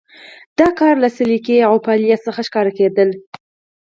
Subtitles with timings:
[0.57, 3.15] د کار له سلیقې او فعالیت څخه ښکارېدله.